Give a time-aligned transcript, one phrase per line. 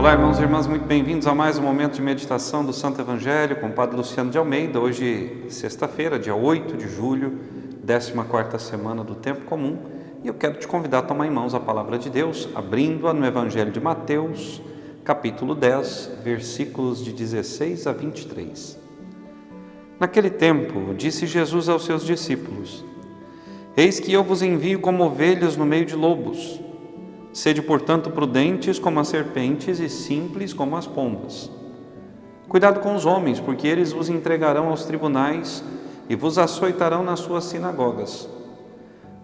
[0.00, 3.56] Olá, irmãos e irmãs, muito bem-vindos a mais um momento de meditação do Santo Evangelho
[3.56, 4.80] com o Padre Luciano de Almeida.
[4.80, 7.38] Hoje, sexta-feira, dia 8 de julho,
[7.86, 9.76] 14 semana do Tempo Comum,
[10.24, 13.26] e eu quero te convidar a tomar em mãos a palavra de Deus, abrindo-a no
[13.26, 14.62] Evangelho de Mateus,
[15.04, 18.78] capítulo 10, versículos de 16 a 23.
[20.00, 22.82] Naquele tempo, disse Jesus aos seus discípulos:
[23.76, 26.69] Eis que eu vos envio como ovelhas no meio de lobos.
[27.32, 31.50] Sede, portanto, prudentes como as serpentes e simples como as pombas.
[32.48, 35.62] Cuidado com os homens, porque eles vos entregarão aos tribunais
[36.08, 38.28] e vos açoitarão nas suas sinagogas.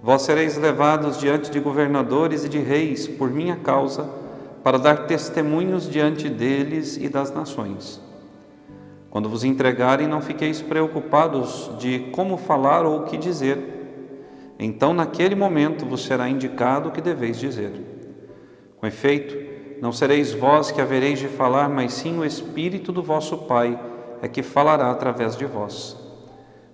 [0.00, 4.08] Vós sereis levados diante de governadores e de reis por minha causa,
[4.62, 8.00] para dar testemunhos diante deles e das nações.
[9.10, 13.58] Quando vos entregarem, não fiqueis preocupados de como falar ou o que dizer.
[14.56, 17.95] Então, naquele momento, vos será indicado o que deveis dizer.
[18.86, 19.36] Com efeito,
[19.82, 23.76] não sereis vós que havereis de falar, mas sim o Espírito do vosso Pai
[24.22, 25.96] é que falará através de vós.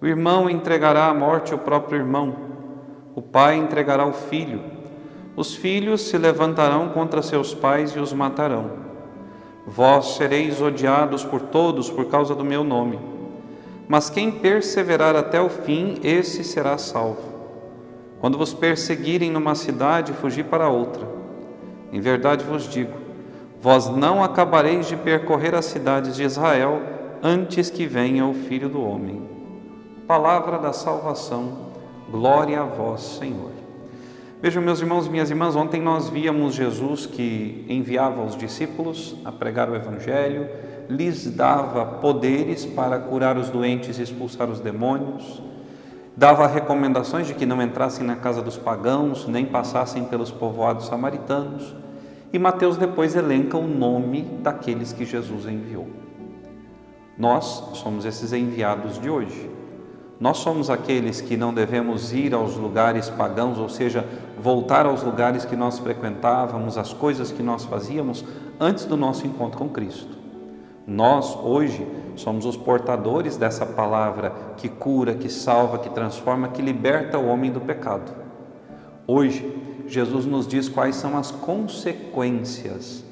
[0.00, 2.34] O irmão entregará à morte o próprio irmão,
[3.14, 4.62] o pai entregará o filho.
[5.36, 8.70] Os filhos se levantarão contra seus pais e os matarão.
[9.66, 12.98] Vós sereis odiados por todos por causa do meu nome.
[13.86, 17.20] Mas quem perseverar até o fim, esse será salvo.
[18.18, 21.17] Quando vos perseguirem numa cidade, fugi para outra.
[21.92, 22.92] Em verdade vos digo:
[23.60, 26.80] vós não acabareis de percorrer as cidades de Israel
[27.22, 29.22] antes que venha o Filho do Homem.
[30.06, 31.68] Palavra da salvação,
[32.10, 33.50] glória a vós, Senhor.
[34.40, 39.32] Vejam, meus irmãos e minhas irmãs, ontem nós víamos Jesus que enviava os discípulos a
[39.32, 40.48] pregar o Evangelho,
[40.88, 45.42] lhes dava poderes para curar os doentes e expulsar os demônios,
[46.18, 51.76] dava recomendações de que não entrassem na casa dos pagãos, nem passassem pelos povoados samaritanos.
[52.32, 55.86] E Mateus depois elenca o nome daqueles que Jesus enviou.
[57.16, 59.48] Nós somos esses enviados de hoje.
[60.18, 64.04] Nós somos aqueles que não devemos ir aos lugares pagãos, ou seja,
[64.36, 68.24] voltar aos lugares que nós frequentávamos, as coisas que nós fazíamos
[68.58, 70.17] antes do nosso encontro com Cristo.
[70.90, 77.18] Nós, hoje, somos os portadores dessa palavra que cura, que salva, que transforma, que liberta
[77.18, 78.10] o homem do pecado.
[79.06, 83.04] Hoje, Jesus nos diz quais são as consequências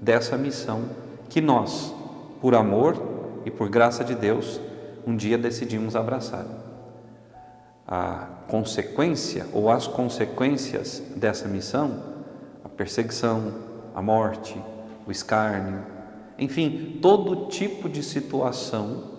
[0.00, 0.84] dessa missão
[1.28, 1.92] que nós,
[2.40, 2.96] por amor
[3.44, 4.60] e por graça de Deus,
[5.04, 6.46] um dia decidimos abraçar.
[7.88, 12.04] A consequência ou as consequências dessa missão,
[12.64, 13.52] a perseguição,
[13.96, 14.56] a morte,
[15.04, 15.95] o escárnio,
[16.38, 19.16] enfim, todo tipo de situação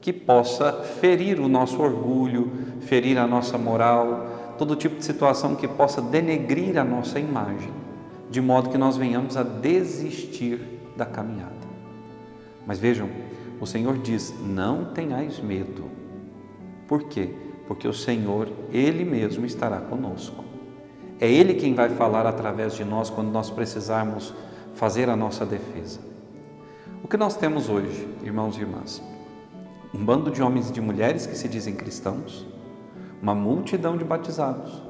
[0.00, 2.50] que possa ferir o nosso orgulho,
[2.80, 7.72] ferir a nossa moral, todo tipo de situação que possa denegrir a nossa imagem,
[8.30, 10.60] de modo que nós venhamos a desistir
[10.96, 11.60] da caminhada.
[12.66, 13.08] Mas vejam,
[13.60, 15.84] o Senhor diz: não tenhais medo.
[16.86, 17.30] Por quê?
[17.66, 20.44] Porque o Senhor, Ele mesmo estará conosco.
[21.20, 24.34] É Ele quem vai falar através de nós quando nós precisarmos
[24.74, 26.00] fazer a nossa defesa.
[27.10, 29.02] Que nós temos hoje, irmãos e irmãs?
[29.92, 32.46] Um bando de homens e de mulheres que se dizem cristãos,
[33.20, 34.80] uma multidão de batizados,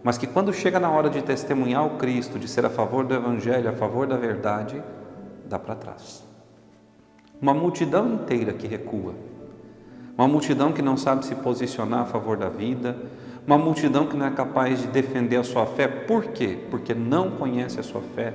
[0.00, 3.12] mas que quando chega na hora de testemunhar o Cristo, de ser a favor do
[3.12, 4.80] Evangelho, a favor da verdade,
[5.48, 6.22] dá para trás.
[7.42, 9.12] Uma multidão inteira que recua,
[10.16, 12.96] uma multidão que não sabe se posicionar a favor da vida,
[13.44, 16.56] uma multidão que não é capaz de defender a sua fé, por quê?
[16.70, 18.32] Porque não conhece a sua fé,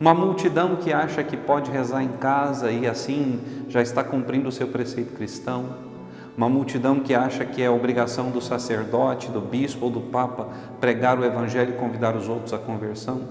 [0.00, 4.52] uma multidão que acha que pode rezar em casa e assim já está cumprindo o
[4.52, 5.88] seu preceito cristão.
[6.36, 10.50] Uma multidão que acha que é obrigação do sacerdote, do bispo ou do papa
[10.80, 13.22] pregar o evangelho e convidar os outros à conversão.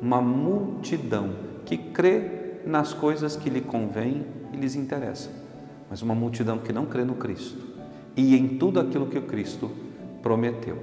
[0.00, 1.30] Uma multidão
[1.66, 5.30] que crê nas coisas que lhe convém e lhes interessam,
[5.90, 7.62] mas uma multidão que não crê no Cristo
[8.16, 9.70] e em tudo aquilo que o Cristo
[10.22, 10.78] prometeu.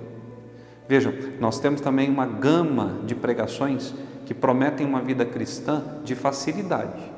[0.88, 3.94] Vejam, nós temos também uma gama de pregações
[4.34, 7.14] que prometem uma vida cristã de facilidade.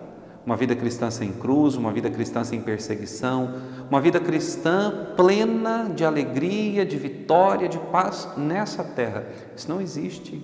[0.45, 3.55] Uma vida cristã sem cruz, uma vida cristã sem perseguição,
[3.89, 9.25] uma vida cristã plena de alegria, de vitória, de paz nessa terra.
[9.55, 10.43] Isso não existe.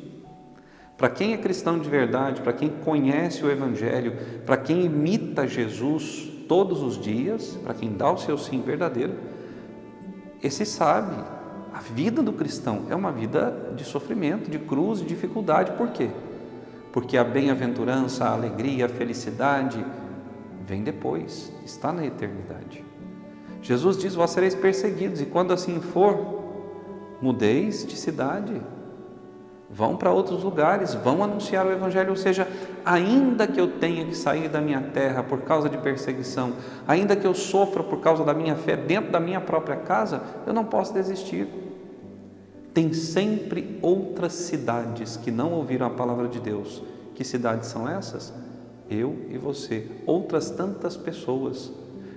[0.97, 4.15] Para quem é cristão de verdade, para quem conhece o Evangelho,
[4.45, 9.13] para quem imita Jesus todos os dias, para quem dá o seu sim verdadeiro,
[10.41, 11.15] esse sabe,
[11.73, 15.71] a vida do cristão é uma vida de sofrimento, de cruz, de dificuldade.
[15.73, 16.09] Por quê?
[16.91, 19.83] Porque a bem-aventurança, a alegria, a felicidade
[20.65, 22.83] vem depois, está na eternidade.
[23.61, 26.41] Jesus diz: Vós sereis perseguidos, e quando assim for,
[27.21, 28.61] mudeis de cidade.
[29.73, 32.09] vão para outros lugares, vão anunciar o Evangelho.
[32.09, 32.45] Ou seja,
[32.83, 36.51] ainda que eu tenha que sair da minha terra por causa de perseguição,
[36.85, 40.53] ainda que eu sofra por causa da minha fé dentro da minha própria casa, eu
[40.53, 41.70] não posso desistir.
[42.73, 46.81] Tem sempre outras cidades que não ouviram a palavra de Deus.
[47.13, 48.33] Que cidades são essas?
[48.89, 51.71] Eu e você, outras tantas pessoas.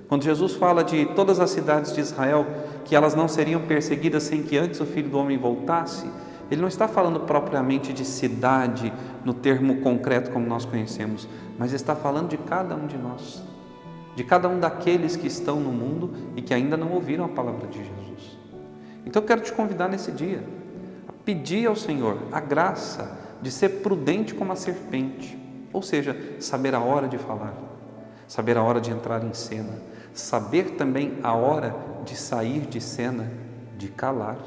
[0.09, 2.47] Quando Jesus fala de todas as cidades de Israel,
[2.85, 6.07] que elas não seriam perseguidas sem que antes o Filho do Homem voltasse,
[6.51, 8.93] ele não está falando propriamente de cidade
[9.25, 11.27] no termo concreto como nós conhecemos,
[11.59, 13.43] mas está falando de cada um de nós,
[14.15, 17.67] de cada um daqueles que estão no mundo e que ainda não ouviram a palavra
[17.67, 18.34] de Jesus.
[19.07, 20.43] Então eu quero te convidar nesse dia
[21.09, 25.39] a pedir ao Senhor a graça de ser prudente como a serpente,
[25.73, 27.55] ou seja, saber a hora de falar,
[28.27, 31.75] saber a hora de entrar em cena, saber também a hora
[32.05, 33.31] de sair de cena,
[33.77, 34.39] de calar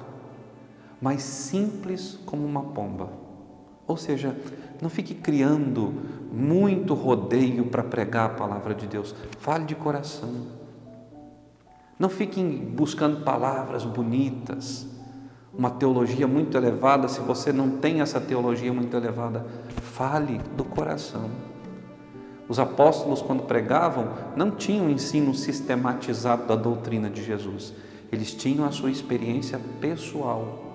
[1.01, 3.09] mas simples como uma pomba.
[3.87, 4.35] Ou seja,
[4.81, 5.93] não fique criando
[6.31, 9.15] muito rodeio para pregar a palavra de Deus.
[9.39, 10.56] Fale de coração.
[11.97, 14.87] Não fique buscando palavras bonitas,
[15.53, 17.07] uma teologia muito elevada.
[17.07, 19.45] Se você não tem essa teologia muito elevada,
[19.81, 21.29] fale do coração.
[22.47, 27.73] Os apóstolos, quando pregavam, não tinham um ensino sistematizado da doutrina de Jesus.
[28.11, 30.67] Eles tinham a sua experiência pessoal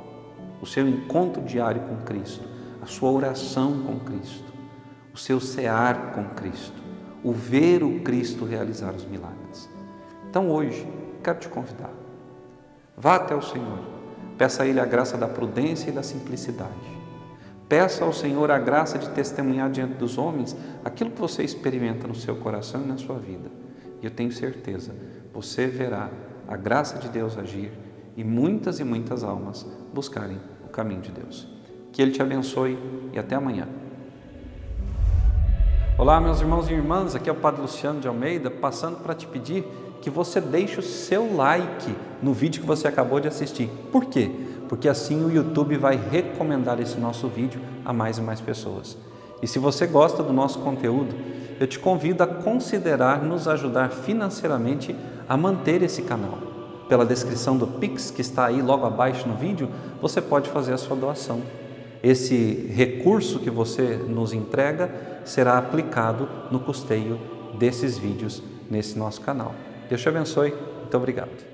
[0.62, 2.44] o seu encontro diário com Cristo,
[2.80, 4.52] a sua oração com Cristo,
[5.12, 6.80] o seu cear com Cristo,
[7.24, 9.68] o ver o Cristo realizar os milagres.
[10.30, 10.86] Então hoje,
[11.22, 11.90] quero te convidar.
[12.96, 13.78] Vá até o Senhor,
[14.36, 17.02] peça a Ele a graça da prudência e da simplicidade.
[17.68, 20.54] Peça ao Senhor a graça de testemunhar diante dos homens
[20.84, 23.50] aquilo que você experimenta no seu coração e na sua vida.
[24.02, 24.94] E eu tenho certeza,
[25.32, 26.10] você verá
[26.46, 27.72] a graça de Deus agir
[28.14, 31.48] e muitas e muitas almas buscarem o caminho de Deus.
[31.92, 32.78] Que Ele te abençoe
[33.12, 33.66] e até amanhã.
[35.96, 39.26] Olá, meus irmãos e irmãs, aqui é o Padre Luciano de Almeida, passando para te
[39.26, 39.64] pedir
[40.02, 43.70] que você deixe o seu like no vídeo que você acabou de assistir.
[43.90, 44.30] Por quê?
[44.68, 48.98] Porque assim o YouTube vai recomendar esse nosso vídeo a mais e mais pessoas.
[49.40, 51.14] E se você gosta do nosso conteúdo,
[51.58, 54.94] eu te convido a considerar nos ajudar financeiramente
[55.28, 56.52] a manter esse canal
[56.92, 59.66] pela descrição do Pix que está aí logo abaixo no vídeo,
[59.98, 61.40] você pode fazer a sua doação.
[62.02, 64.90] Esse recurso que você nos entrega
[65.24, 67.18] será aplicado no custeio
[67.58, 69.54] desses vídeos nesse nosso canal.
[69.92, 70.54] Deus te abençoe.
[70.54, 71.51] Muito obrigado.